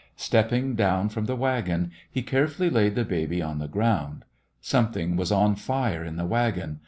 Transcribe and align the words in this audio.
Stepping 0.17 0.73
down 0.73 1.09
from 1.09 1.25
the 1.25 1.35
wagon, 1.35 1.91
he 2.09 2.23
carefully 2.23 2.71
laid 2.71 2.95
the 2.95 3.05
baby 3.05 3.39
on 3.39 3.59
the 3.59 3.67
ground. 3.67 4.25
Something 4.59 5.15
was 5.15 5.31
on 5.31 5.53
fire 5.55 6.03
in 6.03 6.15
the 6.15 6.25
wagon. 6.25 6.79